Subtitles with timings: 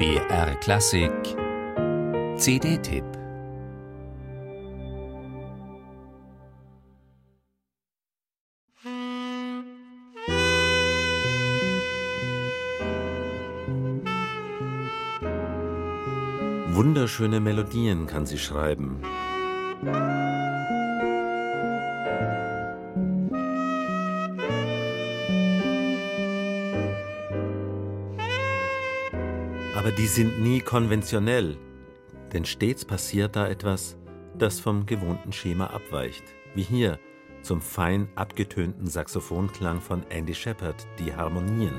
[0.00, 1.12] BR Klassik
[2.38, 3.04] CD-Tipp
[16.72, 19.02] Wunderschöne Melodien kann sie schreiben.
[29.80, 31.56] Aber die sind nie konventionell,
[32.34, 33.96] denn stets passiert da etwas,
[34.36, 36.22] das vom gewohnten Schema abweicht,
[36.54, 36.98] wie hier
[37.40, 41.72] zum fein abgetönten Saxophonklang von Andy Shepard, die Harmonien.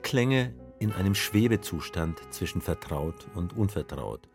[0.00, 4.29] Klänge in einem Schwebezustand zwischen vertraut und unvertraut.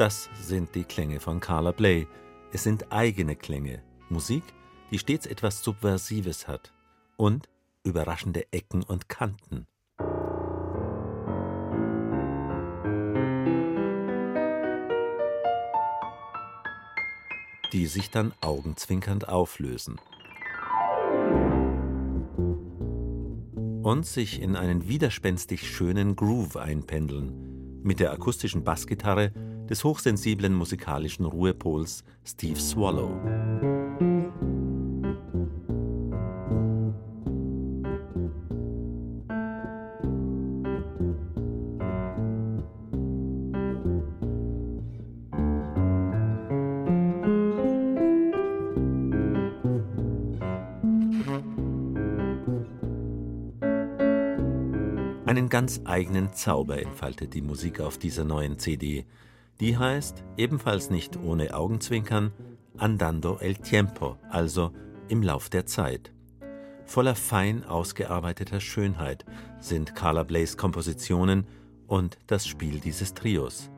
[0.00, 2.08] Das sind die Klänge von Carla Bley.
[2.54, 4.42] Es sind eigene Klänge, Musik,
[4.90, 6.72] die stets etwas Subversives hat
[7.18, 7.50] und
[7.84, 9.66] überraschende Ecken und Kanten.
[17.74, 20.00] die sich dann augenzwinkernd auflösen
[23.82, 29.32] und sich in einen widerspenstig schönen Groove einpendeln, mit der akustischen Bassgitarre
[29.70, 33.08] des hochsensiblen musikalischen Ruhepols Steve Swallow.
[55.26, 59.06] Einen ganz eigenen Zauber entfaltet die Musik auf dieser neuen CD,
[59.60, 62.32] die heißt, ebenfalls nicht ohne Augenzwinkern,
[62.78, 64.72] Andando el Tiempo, also
[65.08, 66.12] im Lauf der Zeit.
[66.86, 69.24] Voller fein ausgearbeiteter Schönheit
[69.60, 71.46] sind Carla Blays Kompositionen
[71.86, 73.70] und das Spiel dieses Trios.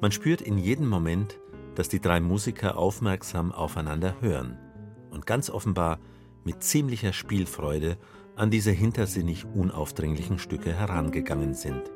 [0.00, 1.40] Man spürt in jedem Moment,
[1.74, 4.58] dass die drei Musiker aufmerksam aufeinander hören
[5.10, 5.98] und ganz offenbar
[6.44, 7.96] mit ziemlicher Spielfreude
[8.36, 11.90] an diese hintersinnig unaufdringlichen Stücke herangegangen sind.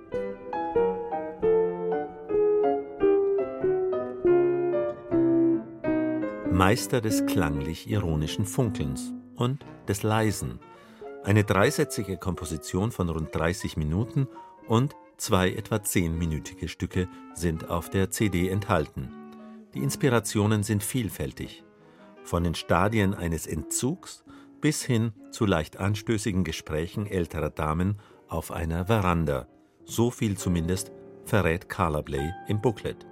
[6.57, 10.59] Meister des klanglich-ironischen Funkelns und des Leisen.
[11.23, 14.27] Eine dreisätzige Komposition von rund 30 Minuten
[14.67, 19.11] und zwei etwa zehnminütige Stücke sind auf der CD enthalten.
[19.75, 21.63] Die Inspirationen sind vielfältig.
[22.25, 24.25] Von den Stadien eines Entzugs
[24.63, 29.47] bis hin zu leicht anstößigen Gesprächen älterer Damen auf einer Veranda.
[29.85, 30.91] So viel zumindest
[31.27, 33.07] verrät Carla Bley im Booklet.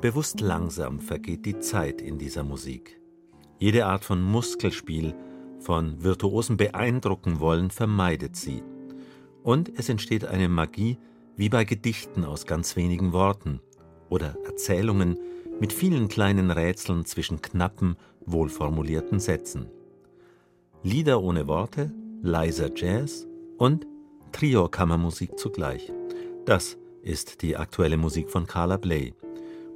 [0.00, 2.98] Bewusst langsam vergeht die Zeit in dieser Musik.
[3.58, 5.14] Jede Art von Muskelspiel,
[5.58, 8.62] von virtuosen beeindrucken wollen, vermeidet sie.
[9.42, 10.96] Und es entsteht eine Magie
[11.36, 13.60] wie bei Gedichten aus ganz wenigen Worten
[14.08, 15.18] oder Erzählungen
[15.60, 19.66] mit vielen kleinen Rätseln zwischen knappen, wohlformulierten Sätzen.
[20.82, 23.26] Lieder ohne Worte, leiser Jazz
[23.58, 23.86] und
[24.32, 25.92] Trio-Kammermusik zugleich.
[26.46, 29.12] Das ist die aktuelle Musik von Carla Bley.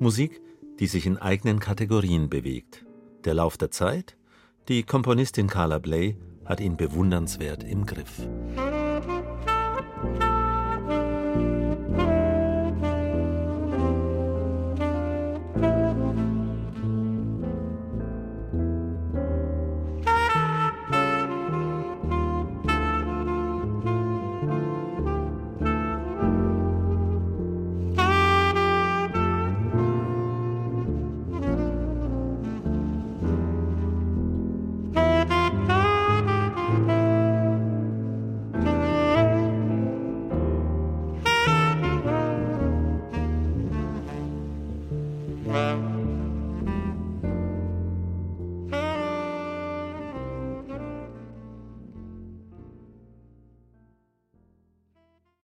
[0.01, 0.41] Musik,
[0.81, 2.85] die sich in eigenen Kategorien bewegt.
[3.25, 4.17] Der Lauf der Zeit?
[4.69, 8.27] Die Komponistin Carla Bley hat ihn bewundernswert im Griff.